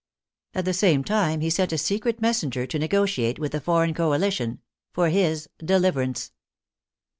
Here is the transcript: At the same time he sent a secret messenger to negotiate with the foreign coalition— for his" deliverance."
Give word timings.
At 0.55 0.65
the 0.65 0.73
same 0.73 1.03
time 1.03 1.41
he 1.41 1.51
sent 1.51 1.71
a 1.71 1.77
secret 1.77 2.19
messenger 2.21 2.65
to 2.65 2.79
negotiate 2.79 3.37
with 3.37 3.51
the 3.51 3.61
foreign 3.61 3.93
coalition— 3.93 4.59
for 4.95 5.09
his" 5.09 5.47
deliverance." 5.59 6.31